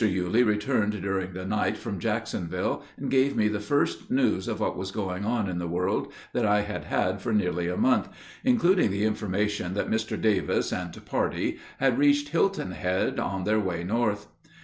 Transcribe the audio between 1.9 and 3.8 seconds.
Jacksonville, and gave me the